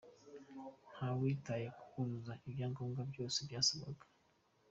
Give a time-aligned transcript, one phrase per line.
[0.93, 4.05] Nta witaye ku kuzuza ibyangombwa byose byasabwaga.